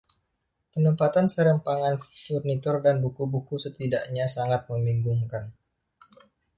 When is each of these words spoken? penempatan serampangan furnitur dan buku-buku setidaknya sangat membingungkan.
penempatan 0.73 1.25
serampangan 1.33 1.95
furnitur 2.23 2.75
dan 2.85 2.95
buku-buku 3.05 3.55
setidaknya 3.65 4.25
sangat 4.35 4.61
membingungkan. 4.71 5.43